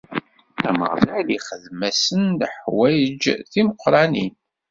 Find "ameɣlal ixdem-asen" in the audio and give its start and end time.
0.69-2.23